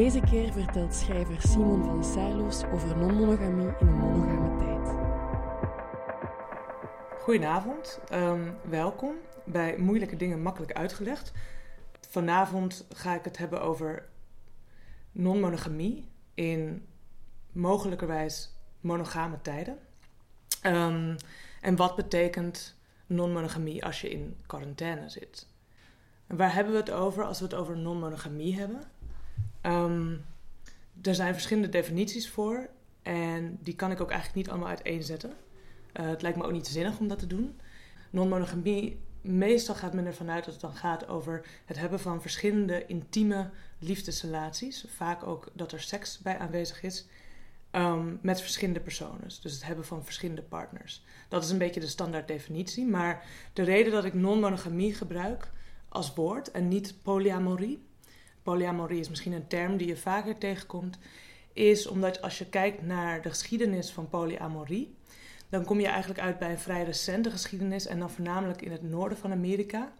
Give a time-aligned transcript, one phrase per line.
[0.00, 4.88] Deze keer vertelt schrijver Simon van Saarloos over non-monogamie in een monogame tijd.
[7.22, 11.32] Goedenavond, um, welkom bij Moeilijke Dingen Makkelijk Uitgelegd.
[12.08, 14.08] Vanavond ga ik het hebben over
[15.12, 16.86] non-monogamie in
[17.52, 19.78] mogelijkerwijs monogame tijden.
[20.66, 21.16] Um,
[21.60, 25.48] en wat betekent non-monogamie als je in quarantaine zit?
[26.26, 28.98] En waar hebben we het over als we het over non-monogamie hebben?
[29.62, 30.24] Um,
[31.02, 32.68] er zijn verschillende definities voor
[33.02, 35.30] en die kan ik ook eigenlijk niet allemaal uiteenzetten.
[35.30, 37.60] Uh, het lijkt me ook niet zinnig om dat te doen.
[38.10, 42.86] Non-monogamie, meestal gaat men ervan uit dat het dan gaat over het hebben van verschillende
[42.86, 44.84] intieme liefdesrelaties.
[44.88, 47.06] Vaak ook dat er seks bij aanwezig is.
[47.72, 49.28] Um, met verschillende personen.
[49.42, 51.04] Dus het hebben van verschillende partners.
[51.28, 52.86] Dat is een beetje de standaard definitie.
[52.86, 55.50] Maar de reden dat ik non-monogamie gebruik
[55.88, 57.88] als woord en niet polyamorie,
[58.42, 60.98] polyamorie is misschien een term die je vaker tegenkomt,
[61.52, 64.96] is omdat als je kijkt naar de geschiedenis van polyamorie,
[65.48, 68.82] dan kom je eigenlijk uit bij een vrij recente geschiedenis en dan voornamelijk in het
[68.82, 69.92] noorden van Amerika.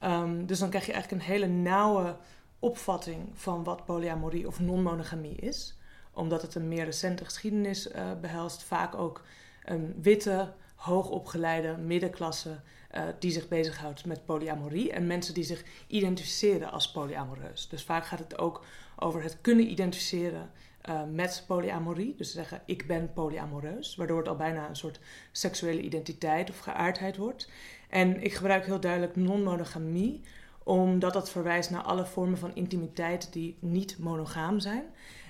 [0.00, 2.16] Um, dus dan krijg je eigenlijk een hele nauwe
[2.58, 5.78] opvatting van wat polyamorie of non-monogamie is,
[6.12, 9.22] omdat het een meer recente geschiedenis uh, behelst, vaak ook
[9.64, 12.60] een witte, hoogopgeleide middenklasse
[12.96, 17.68] uh, die zich bezighoudt met polyamorie en mensen die zich identificeren als polyamoreus.
[17.68, 18.64] Dus vaak gaat het ook
[18.96, 20.50] over het kunnen identificeren
[20.88, 22.14] uh, met polyamorie.
[22.16, 25.00] Dus zeggen ik ben polyamoreus, waardoor het al bijna een soort
[25.32, 27.50] seksuele identiteit of geaardheid wordt.
[27.88, 30.20] En ik gebruik heel duidelijk non-monogamie,
[30.62, 34.84] omdat dat verwijst naar alle vormen van intimiteit die niet monogaam zijn.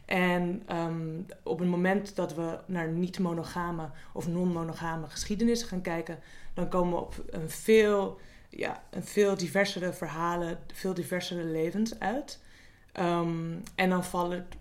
[0.06, 6.18] En um, op het moment dat we naar niet-monogame of non-monogame geschiedenis gaan kijken,
[6.54, 12.40] dan komen we op een veel, ja, een veel diversere verhalen, veel diversere levens uit.
[13.00, 14.04] Um, en dan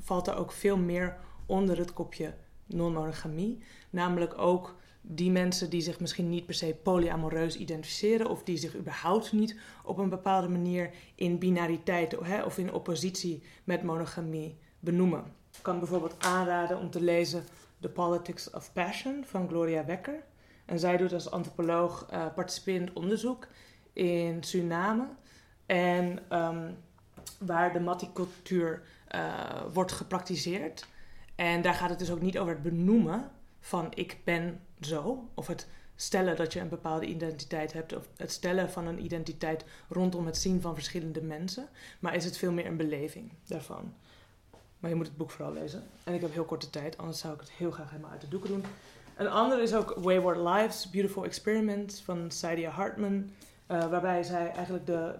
[0.03, 2.34] valt er ook veel meer onder het kopje
[2.66, 3.63] non-monogamie.
[3.89, 4.75] Namelijk ook
[5.07, 9.59] die mensen die zich misschien niet per se polyamoreus identificeren of die zich überhaupt niet
[9.83, 15.23] op een bepaalde manier in binariteit of in oppositie met monogamie benoemen.
[15.57, 17.43] Ik kan bijvoorbeeld aanraden om te lezen
[17.79, 20.23] The Politics of Passion van Gloria Wekker.
[20.66, 23.47] En zij doet als antropoloog uh, participerend onderzoek
[23.93, 25.07] in Suriname.
[25.66, 26.77] En um,
[27.39, 28.83] waar de maticultuur
[29.16, 30.87] uh, wordt gepraktiseerd.
[31.35, 35.30] En daar gaat het dus ook niet over het benoemen van ik ben zo.
[35.34, 37.96] Of het stellen dat je een bepaalde identiteit hebt.
[37.96, 41.68] Of het stellen van een identiteit rondom het zien van verschillende mensen.
[42.00, 43.94] Maar is het veel meer een beleving daarvan.
[44.80, 45.84] Maar je moet het boek vooral lezen.
[46.03, 48.28] En ik heb heel korte tijd, anders zou ik het heel graag helemaal uit de
[48.28, 48.64] doeken doen.
[49.16, 53.14] Een andere is ook Wayward Lives, Beautiful Experiment van Saidia Hartman.
[53.72, 55.16] Uh, waarbij zij eigenlijk de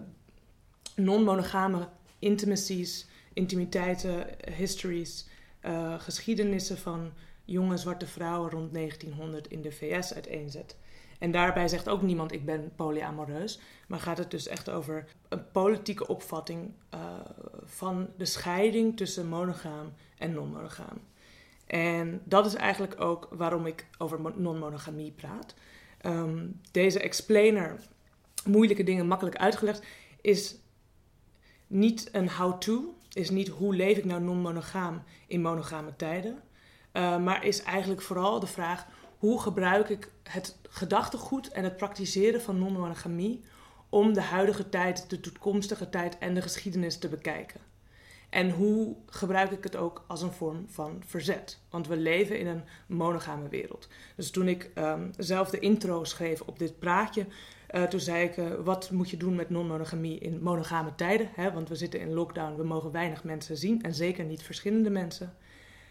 [0.96, 5.26] non-monogame intimacies, intimiteiten, histories,
[5.64, 7.12] uh, geschiedenissen van
[7.46, 10.76] jonge zwarte vrouwen rond 1900 in de VS uiteenzet.
[11.18, 15.50] En daarbij zegt ook niemand ik ben polyamoreus, maar gaat het dus echt over een
[15.50, 17.00] politieke opvatting uh,
[17.64, 21.00] van de scheiding tussen monogaam en non-monogaam.
[21.66, 25.54] En dat is eigenlijk ook waarom ik over non-monogamie praat.
[26.02, 27.80] Um, deze explainer,
[28.44, 29.84] moeilijke dingen makkelijk uitgelegd,
[30.20, 30.56] is
[31.66, 36.42] niet een how-to, is niet hoe leef ik nou non-monogaam in monogame tijden,
[36.96, 38.86] uh, maar is eigenlijk vooral de vraag
[39.18, 43.44] hoe gebruik ik het gedachtegoed en het praktiseren van non-monogamie
[43.88, 47.60] om de huidige tijd, de toekomstige tijd en de geschiedenis te bekijken.
[48.30, 51.60] En hoe gebruik ik het ook als een vorm van verzet?
[51.70, 53.88] Want we leven in een monogame wereld.
[54.16, 57.26] Dus toen ik um, zelf de intro schreef op dit praatje,
[57.70, 61.28] uh, toen zei ik: uh, wat moet je doen met non-monogamie in monogame tijden?
[61.34, 61.52] Hè?
[61.52, 65.36] Want we zitten in lockdown, we mogen weinig mensen zien en zeker niet verschillende mensen.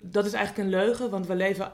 [0.01, 1.71] Dat is eigenlijk een leugen, want we leven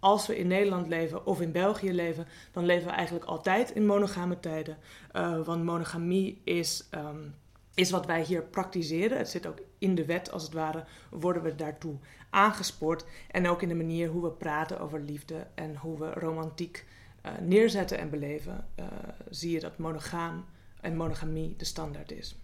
[0.00, 3.86] als we in Nederland leven of in België leven, dan leven we eigenlijk altijd in
[3.86, 4.78] monogame tijden.
[5.12, 7.34] Uh, want monogamie is, um,
[7.74, 9.18] is wat wij hier praktiseren.
[9.18, 11.96] Het zit ook in de wet, als het ware, worden we daartoe
[12.30, 13.04] aangespoord.
[13.30, 16.86] En ook in de manier hoe we praten over liefde en hoe we romantiek
[17.26, 18.86] uh, neerzetten en beleven, uh,
[19.30, 20.44] zie je dat monogaam
[20.80, 22.36] en monogamie de standaard is.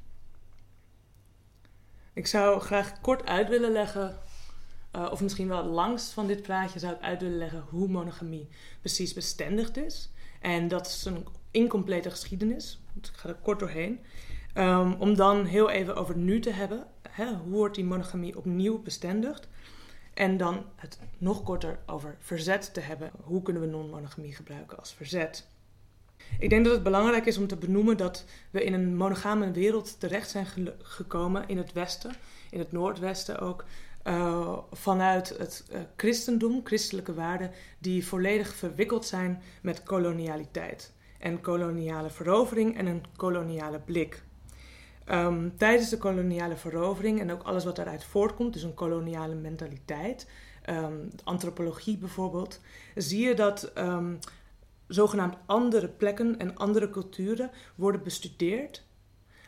[2.12, 4.18] Ik zou graag kort uit willen leggen
[4.96, 8.48] uh, of misschien wel langs van dit plaatje, zou ik uit willen leggen hoe monogamie
[8.80, 10.10] precies bestendigd is.
[10.40, 12.80] En dat is een incomplete geschiedenis.
[12.92, 14.00] Dus ik ga er kort doorheen.
[14.54, 16.86] Um, om dan heel even over nu te hebben.
[17.10, 19.48] Hè, hoe wordt die monogamie opnieuw bestendigd?
[20.14, 23.10] En dan het nog korter over verzet te hebben.
[23.22, 25.46] Hoe kunnen we non-monogamie gebruiken als verzet?
[26.38, 30.00] Ik denk dat het belangrijk is om te benoemen dat we in een monogame wereld
[30.00, 30.46] terecht zijn
[30.82, 32.12] gekomen in het Westen,
[32.50, 33.64] in het Noordwesten ook,
[34.06, 42.10] uh, vanuit het uh, christendom, christelijke waarden, die volledig verwikkeld zijn met kolonialiteit en koloniale
[42.10, 44.24] verovering en een koloniale blik.
[45.10, 50.30] Um, tijdens de koloniale verovering en ook alles wat daaruit voortkomt, dus een koloniale mentaliteit,
[50.68, 52.60] um, antropologie bijvoorbeeld,
[52.94, 54.18] zie je dat um,
[54.86, 58.84] zogenaamd andere plekken en andere culturen worden bestudeerd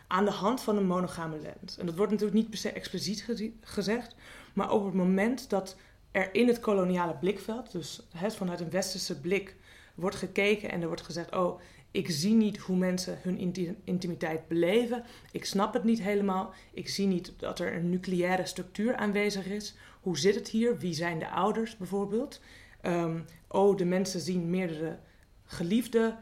[0.07, 1.79] aan de hand van een monogame lens.
[1.79, 3.27] En dat wordt natuurlijk niet per se expliciet
[3.61, 4.15] gezegd,
[4.59, 5.77] maar op het moment dat
[6.11, 9.57] er in het koloniale blikveld, dus vanuit een westerse blik,
[9.95, 11.61] wordt gekeken en er wordt gezegd: Oh,
[11.91, 13.39] ik zie niet hoe mensen hun
[13.85, 15.05] intimiteit beleven.
[15.33, 16.53] Ik snap het niet helemaal.
[16.73, 19.75] Ik zie niet dat er een nucleaire structuur aanwezig is.
[20.01, 20.79] Hoe zit het hier?
[20.79, 22.41] Wie zijn de ouders bijvoorbeeld?
[22.83, 24.99] Um, oh, de mensen zien meerdere
[25.45, 26.19] geliefden.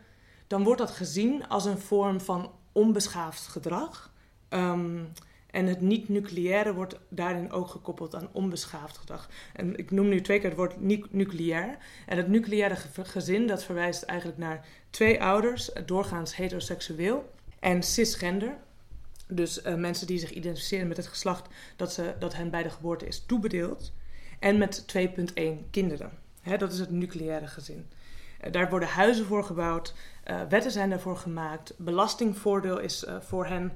[0.47, 4.13] Dan wordt dat gezien als een vorm van onbeschaafd gedrag.
[4.49, 5.13] Um,
[5.51, 9.29] en het niet-nucleaire wordt daarin ook gekoppeld aan onbeschaafd gedrag.
[9.53, 11.77] En ik noem nu twee keer het woord nucleair.
[12.07, 18.57] En het nucleaire gezin, dat verwijst eigenlijk naar twee ouders, doorgaans heteroseksueel, en cisgender.
[19.29, 22.71] Dus uh, mensen die zich identificeren met het geslacht dat, ze, dat hen bij de
[22.71, 23.93] geboorte is toebedeeld.
[24.39, 26.11] En met 2,1 kinderen.
[26.41, 27.87] Hè, dat is het nucleaire gezin.
[28.47, 29.95] Uh, daar worden huizen voor gebouwd.
[30.31, 31.75] Uh, wetten zijn daarvoor gemaakt.
[31.77, 33.73] Belastingvoordeel is uh, voor hen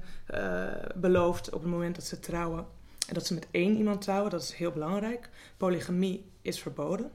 [0.95, 2.65] beloofd op het moment dat ze trouwen.
[3.07, 5.29] En dat ze met één iemand trouwen, dat is heel belangrijk.
[5.57, 7.11] Polygamie is verboden.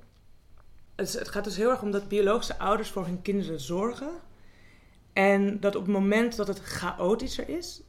[0.95, 4.11] Het gaat dus heel erg om dat biologische ouders voor hun kinderen zorgen.
[5.13, 7.83] En dat op het moment dat het chaotischer is,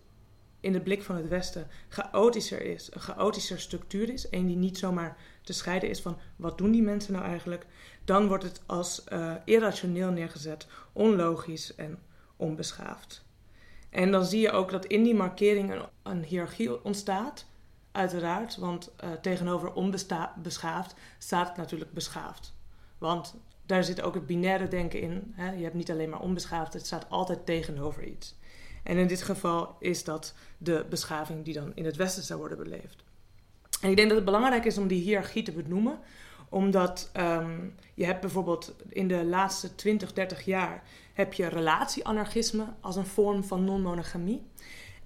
[0.68, 4.78] in de blik van het Westen, chaotischer is, een chaotischer structuur is, een die niet
[4.78, 7.66] zomaar te scheiden is van wat doen die mensen nou eigenlijk,
[8.06, 12.00] dan wordt het als uh, irrationeel neergezet, onlogisch en
[12.36, 13.26] onbeschaafd.
[13.90, 17.46] En dan zie je ook dat in die markering een, hiërarchie ontstaat,
[17.92, 22.54] uiteraard, want uh, tegenover onbeschaafd staat het natuurlijk beschaafd.
[22.98, 23.36] Want
[23.66, 25.34] daar zit ook het binaire denken in.
[25.36, 25.52] Hè?
[25.52, 28.36] Je hebt niet alleen maar onbeschaafd, het staat altijd tegenover iets.
[28.88, 32.58] En in dit geval is dat de beschaving die dan in het Westen zou worden
[32.58, 33.04] beleefd.
[33.82, 36.00] En ik denk dat het belangrijk is om die hiërarchie te benoemen,
[36.50, 42.96] omdat um, je hebt bijvoorbeeld in de laatste 20, 30 jaar heb je relatieanarchisme als
[42.96, 44.48] een vorm van non-monogamie.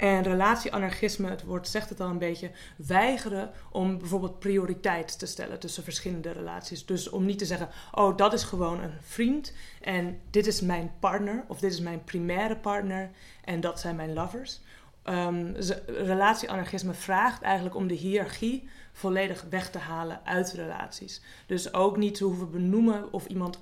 [0.01, 5.59] En relatieanarchisme, het woord zegt het al een beetje, weigeren om bijvoorbeeld prioriteit te stellen
[5.59, 6.85] tussen verschillende relaties.
[6.85, 10.91] Dus om niet te zeggen, oh dat is gewoon een vriend en dit is mijn
[10.99, 13.11] partner of dit is mijn primaire partner
[13.43, 14.59] en dat zijn mijn lovers.
[15.03, 15.55] Um,
[15.85, 21.21] relatieanarchisme vraagt eigenlijk om de hiërarchie volledig weg te halen uit relaties.
[21.45, 23.59] Dus ook niet te hoeven benoemen of iemand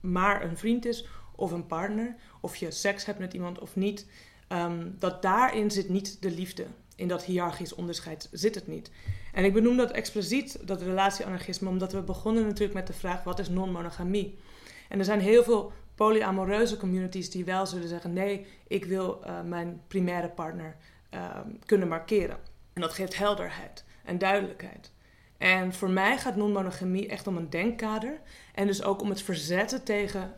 [0.00, 4.06] maar een vriend is of een partner, of je seks hebt met iemand of niet.
[4.48, 6.66] Um, dat daarin zit niet de liefde.
[6.96, 8.90] In dat hiërarchisch onderscheid zit het niet.
[9.32, 13.38] En ik benoem dat expliciet, dat relatieanarchisme, omdat we begonnen natuurlijk met de vraag: wat
[13.38, 14.38] is non-monogamie?
[14.88, 19.40] En er zijn heel veel polyamoreuze communities die wel zullen zeggen: nee, ik wil uh,
[19.42, 20.76] mijn primaire partner
[21.14, 22.38] uh, kunnen markeren.
[22.72, 24.92] En dat geeft helderheid en duidelijkheid.
[25.38, 28.20] En voor mij gaat non-monogamie echt om een denkkader.
[28.54, 30.34] En dus ook om het verzetten tegen.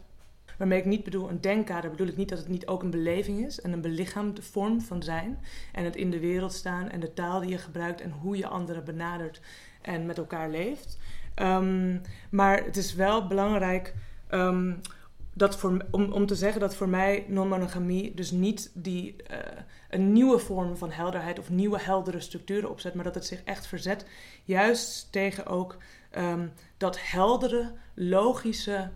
[0.57, 3.47] Waarmee ik niet bedoel een denkkader, bedoel ik niet dat het niet ook een beleving
[3.47, 5.39] is en een belichaamde vorm van zijn.
[5.73, 8.47] En het in de wereld staan en de taal die je gebruikt en hoe je
[8.47, 9.41] anderen benadert
[9.83, 10.99] en met elkaar leeft.
[11.43, 13.95] Um, maar het is wel belangrijk
[14.31, 14.81] um,
[15.37, 19.39] dat voor, om, om te zeggen dat voor mij non-monogamie dus niet die, uh,
[19.91, 23.67] een nieuwe vorm van helderheid of nieuwe heldere structuren opzet, maar dat het zich echt
[23.67, 24.07] verzet
[24.45, 25.77] juist tegen ook
[26.19, 28.91] um, dat heldere, logische,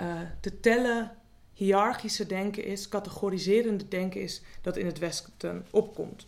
[0.00, 1.10] uh, te tellen,
[1.52, 6.26] hiërarchische denken is, categoriserende denken is, dat in het Westen opkomt.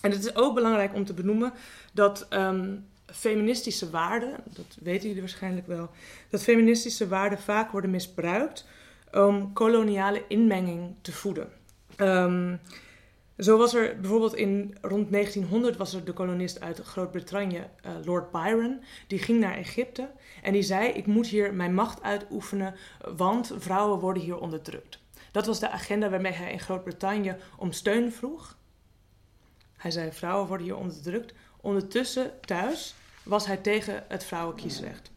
[0.00, 1.52] En het is ook belangrijk om te benoemen
[1.92, 5.90] dat um, feministische waarden, dat weten jullie waarschijnlijk wel,
[6.30, 8.66] dat feministische waarden vaak worden misbruikt
[9.12, 11.48] om koloniale inmenging te voeden.
[11.96, 12.60] Um,
[13.38, 18.30] zo was er bijvoorbeeld in rond 1900 was er de kolonist uit Groot-Brittannië, uh, Lord
[18.30, 20.10] Byron, die ging naar Egypte
[20.42, 22.74] en die zei: Ik moet hier mijn macht uitoefenen,
[23.16, 24.98] want vrouwen worden hier onderdrukt.
[25.32, 28.56] Dat was de agenda waarmee hij in Groot-Brittannië om steun vroeg.
[29.76, 31.34] Hij zei: Vrouwen worden hier onderdrukt.
[31.60, 35.10] Ondertussen thuis was hij tegen het vrouwenkiesrecht.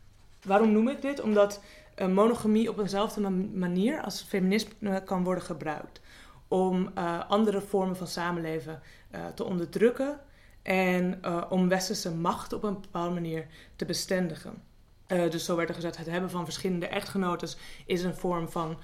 [0.43, 1.21] Waarom noem ik dit?
[1.21, 1.61] Omdat
[1.97, 5.99] uh, monogamie op eenzelfde manier als feminisme kan worden gebruikt.
[6.47, 10.19] Om uh, andere vormen van samenleven uh, te onderdrukken
[10.61, 14.63] en om westerse macht op een bepaalde manier te bestendigen.
[15.07, 18.77] dus zo werd er gezegd: het hebben van verschillende echtgenotes is een vorm van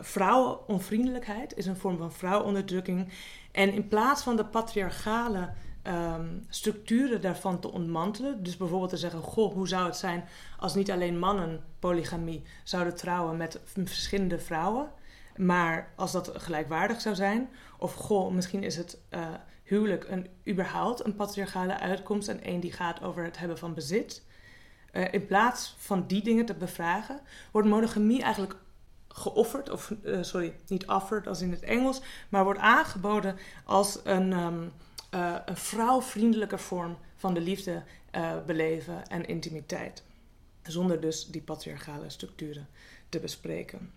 [0.00, 3.12] vrouwenonvriendelijkheid, is een vorm van vrouwenonderdrukking.
[3.52, 5.48] En in plaats van de patriarchale
[5.88, 8.42] um, structuren daarvan te ontmantelen.
[8.42, 10.24] Dus bijvoorbeeld te zeggen: Goh, hoe zou het zijn
[10.58, 14.90] als niet alleen mannen polygamie zouden trouwen met verschillende vrouwen,
[15.38, 17.48] maar als dat gelijkwaardig zou zijn?
[17.78, 19.28] Of goh, misschien is het uh,
[19.62, 24.22] huwelijk een, überhaupt een patriarchale uitkomst en één die gaat over het hebben van bezit.
[24.92, 28.56] Uh, in plaats van die dingen te bevragen, wordt monogamie eigenlijk
[29.08, 34.32] geofferd, of uh, sorry, niet offered als in het Engels, maar wordt aangeboden als een.
[34.32, 34.72] Um,
[35.10, 37.82] een vrouwvriendelijke vorm van de liefde
[38.46, 40.02] beleven en intimiteit.
[40.62, 42.68] Zonder dus die patriarchale structuren
[43.08, 43.92] te bespreken.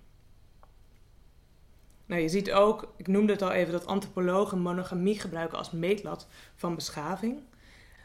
[2.12, 6.28] Nou, je ziet ook, ik noemde het al even, dat antropologen monogamie gebruiken als meetlat
[6.56, 7.40] van beschaving.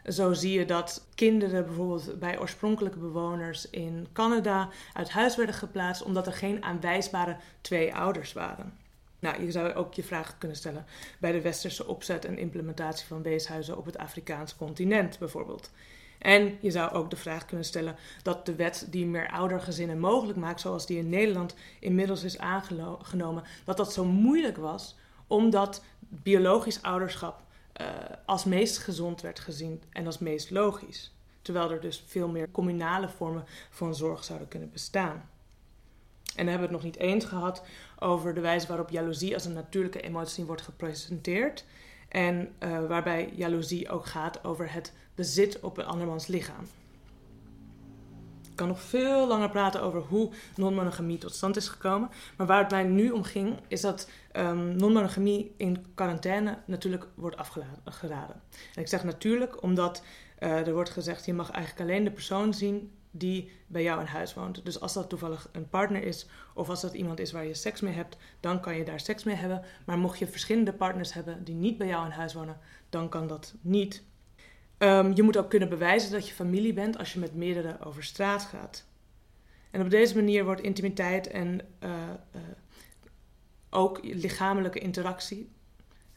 [0.05, 6.03] Zo zie je dat kinderen bijvoorbeeld bij oorspronkelijke bewoners in Canada uit huis werden geplaatst
[6.03, 8.79] omdat er geen aanwijsbare twee ouders waren.
[9.19, 10.87] Nou, je zou ook je vraag kunnen stellen
[11.19, 15.71] bij de westerse opzet en implementatie van weeshuizen op het Afrikaanse continent bijvoorbeeld.
[16.19, 20.39] En je zou ook de vraag kunnen stellen dat de wet die meer oudergezinnen mogelijk
[20.39, 24.97] maakt, zoals die in Nederland inmiddels is aangenomen, dat dat zo moeilijk was
[25.27, 27.43] omdat biologisch ouderschap
[27.81, 27.87] uh,
[28.27, 31.15] als meest gezond werd gezien en als meest logisch.
[31.43, 35.29] Terwijl er dus veel meer communale vormen van zorg zouden kunnen bestaan.
[36.37, 37.63] En dan hebben we het nog niet eens gehad
[37.99, 41.65] over de wijze waarop jaloezie als een natuurlijke emotie wordt gepresenteerd.
[42.09, 46.65] En uh, waarbij jaloezie ook gaat over het bezit op een andermans lichaam.
[48.57, 52.11] Ik kan nog veel langer praten over hoe non-monogamie tot stand is gekomen.
[52.37, 57.37] Maar waar het mij nu om ging, is dat um, non-monogamie in quarantaine natuurlijk wordt
[57.85, 58.43] afgeraden.
[58.75, 60.03] En ik zeg natuurlijk omdat
[60.41, 64.07] uh, er wordt gezegd: je mag eigenlijk alleen de persoon zien die bij jou in
[64.07, 64.65] huis woont.
[64.65, 67.81] Dus als dat toevallig een partner is of als dat iemand is waar je seks
[67.81, 69.63] mee hebt, dan kan je daar seks mee hebben.
[69.87, 72.59] Maar mocht je verschillende partners hebben die niet bij jou in huis wonen,
[72.89, 74.03] dan kan dat niet.
[74.79, 78.05] Um, je moet ook kunnen bewijzen dat je familie bent als je met meerdere over
[78.05, 78.85] straat gaat.
[79.71, 81.91] En op deze manier wordt intimiteit en uh,
[82.35, 82.41] uh,
[83.71, 85.51] ook lichamelijke interactie,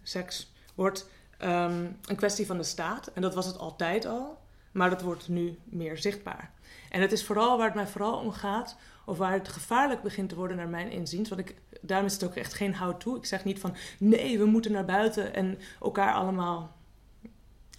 [0.03, 1.09] seks, wordt
[1.41, 3.07] um, een kwestie van de staat.
[3.07, 6.53] En dat was het altijd al, maar dat wordt nu meer zichtbaar.
[6.89, 10.29] En het is vooral waar het mij vooral om gaat, of waar het gevaarlijk begint
[10.29, 11.29] te worden naar mijn inziens.
[11.29, 13.15] Want ik, daarom is het ook echt geen how-to.
[13.15, 16.77] Ik zeg niet van nee, we moeten naar buiten en elkaar allemaal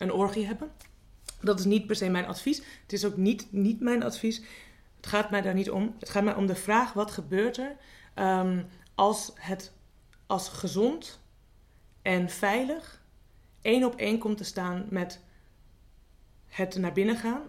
[0.01, 0.71] een orgie hebben.
[1.41, 2.63] Dat is niet per se mijn advies.
[2.83, 4.43] Het is ook niet, niet mijn advies.
[4.97, 5.95] Het gaat mij daar niet om.
[5.99, 7.77] Het gaat mij om de vraag: wat gebeurt er
[8.15, 9.73] um, als het
[10.27, 11.21] als gezond
[12.03, 13.03] en veilig
[13.61, 15.21] één op één komt te staan met
[16.47, 17.43] het naar binnen gaan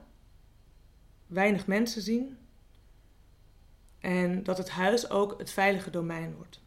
[1.32, 2.38] weinig mensen zien.
[4.00, 6.62] En dat het huis ook het veilige domein wordt.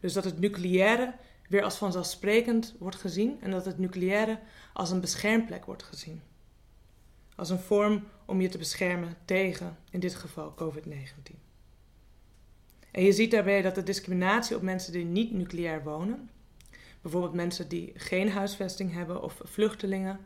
[0.00, 1.14] Dus dat het nucleaire
[1.48, 4.38] weer als vanzelfsprekend wordt gezien en dat het nucleaire
[4.72, 6.22] als een beschermplek wordt gezien.
[7.36, 11.34] Als een vorm om je te beschermen tegen, in dit geval, COVID-19.
[12.90, 16.30] En je ziet daarbij dat de discriminatie op mensen die niet nucleair wonen,
[17.00, 20.20] bijvoorbeeld mensen die geen huisvesting hebben of vluchtelingen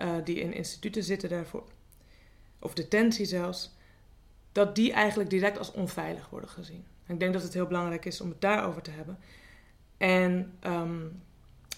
[0.00, 1.64] uh, die in instituten zitten daarvoor,
[2.58, 3.70] of detentie zelfs,
[4.52, 6.84] dat die eigenlijk direct als onveilig worden gezien.
[7.06, 9.18] ik denk dat het heel belangrijk is om het daarover te hebben.
[10.02, 11.22] En um,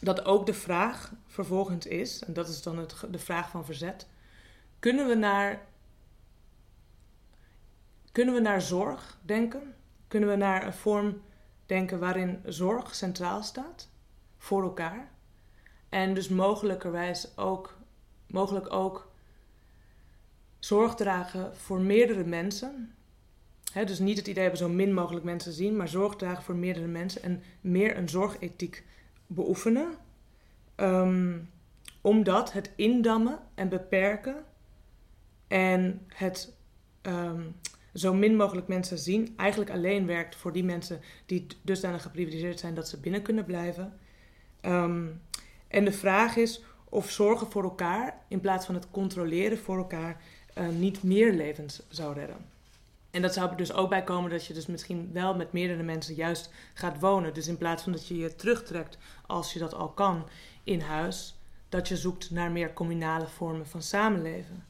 [0.01, 4.07] dat ook de vraag vervolgens is, en dat is dan het, de vraag van verzet,
[4.79, 5.67] kunnen we naar,
[8.13, 9.75] kunnen we naar zorg denken?
[10.09, 11.23] Kunnen we naar een vorm
[11.67, 13.89] denken waarin zorg centraal staat
[14.39, 15.11] voor elkaar?
[15.89, 17.79] En dus mogelijkerwijs ook,
[18.27, 19.13] mogelijk ook
[20.59, 22.95] zorg dragen voor meerdere mensen.
[23.75, 27.23] Dus niet het idee hebben zo min mogelijk mensen zien, maar zorg voor meerdere mensen
[27.23, 28.85] en meer een zorgethiek
[29.27, 29.95] beoefenen.
[30.77, 31.51] Um,
[32.01, 34.45] omdat het indammen en beperken
[35.49, 36.57] en het
[37.03, 37.57] um,
[37.95, 42.75] zo min mogelijk mensen zien eigenlijk alleen werkt voor die mensen die dusdanig geprivilegeerd zijn
[42.75, 43.99] dat ze binnen kunnen blijven.
[44.63, 45.21] Um,
[45.69, 50.23] en de vraag is of zorgen voor elkaar in plaats van het controleren voor elkaar
[50.59, 52.54] uh, niet meer levens zou redden.
[53.15, 55.83] En dat zou er dus ook bij komen dat je dus misschien wel met meerdere
[55.83, 57.35] mensen juist gaat wonen.
[57.35, 60.29] Dus in plaats van dat je je terugtrekt als je dat al kan
[60.65, 64.65] in huis, dat je zoekt naar meer communale vormen van samenleven.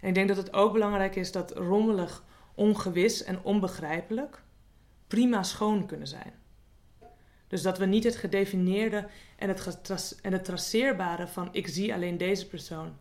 [0.00, 2.24] En ik denk dat het ook belangrijk is dat rommelig,
[2.54, 4.42] ongewis en onbegrijpelijk
[5.06, 6.32] prima schoon kunnen zijn.
[7.48, 12.16] Dus dat we niet het gedefinieerde en het, en het traceerbare van ik zie alleen
[12.16, 12.96] deze persoon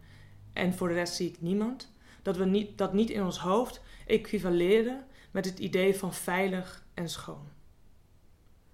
[0.54, 3.82] en voor de rest zie ik niemand, dat we niet, dat niet in ons hoofd
[4.06, 7.48] equivaleren met het idee van veilig en schoon.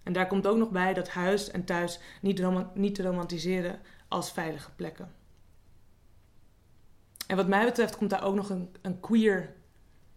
[0.04, 4.32] En daar komt ook nog bij dat huis en thuis niet, niet te romantiseren als
[4.32, 5.12] veilige plekken.
[7.28, 9.54] En wat mij betreft komt daar ook nog een, een queer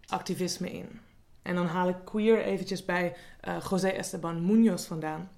[0.06, 1.00] activisme in.
[1.42, 3.16] En dan haal ik queer eventjes bij
[3.48, 5.30] uh, José Esteban Munoz vandaan.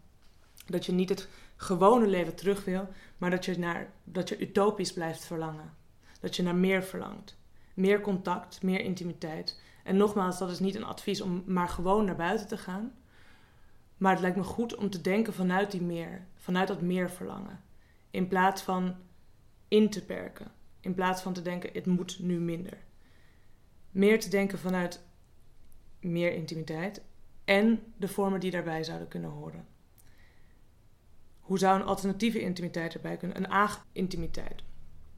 [0.67, 4.93] Dat je niet het gewone leven terug wil, maar dat je, naar, dat je utopisch
[4.93, 5.75] blijft verlangen.
[6.21, 7.37] Dat je naar meer verlangt.
[7.75, 9.61] Meer contact, meer intimiteit.
[9.87, 12.93] En nogmaals, dat is niet een advies om maar gewoon naar buiten te gaan.
[13.97, 17.61] Maar het lijkt me goed om te denken vanuit die meer, vanuit dat meer verlangen.
[18.11, 18.97] In plaats van
[19.69, 20.51] in te perken.
[20.81, 22.79] In plaats van te denken, het moet nu minder.
[23.91, 25.05] Meer te denken vanuit
[26.01, 27.03] meer intimiteit
[27.45, 29.67] en de vormen die daarbij zouden kunnen horen.
[31.41, 33.37] Hoe zou een alternatieve intimiteit erbij kunnen?
[33.37, 34.63] Een aag-intimiteit.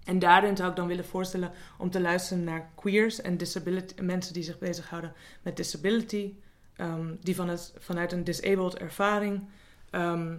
[0.08, 4.34] En daarin zou ik dan willen voorstellen om te luisteren naar queers en disability, mensen
[4.34, 5.12] die zich bezighouden
[5.42, 6.34] met disability,
[6.76, 9.48] um, die vanuit, vanuit een disabled ervaring
[9.90, 10.36] ehm,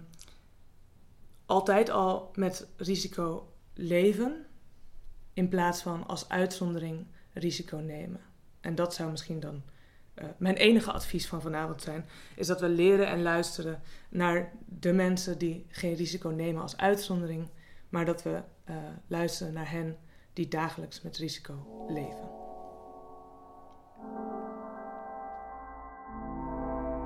[1.46, 4.46] altijd al met risico leven,
[5.32, 8.20] in plaats van als uitzondering risico nemen.
[8.60, 9.62] En dat zou misschien dan
[10.14, 14.92] uh, mijn enige advies van vanavond zijn, is dat we leren en luisteren naar de
[14.92, 17.48] mensen die geen risico nemen als uitzondering,
[17.88, 19.96] maar dat we uh, luisteren naar hen
[20.32, 22.28] die dagelijks met risico leven.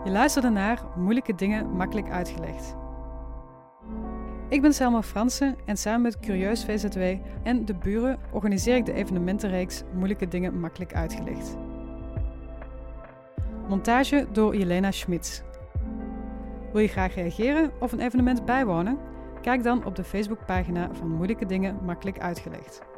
[0.04, 2.76] Je luisterde naar Moeilijke Dingen Makkelijk Uitgelegd.
[4.48, 7.00] Ik ben Selma Fransen en samen met Curieus VZW
[7.42, 11.56] en de buren organiseer ik de evenementenreeks Moeilijke Dingen Makkelijk Uitgelegd.
[13.68, 15.42] Montage door Jelena Schmitz.
[16.72, 18.98] Wil je graag reageren of een evenement bijwonen?
[19.44, 22.93] Kijk dan op de Facebookpagina van Moeilijke Dingen Makkelijk Uitgelegd.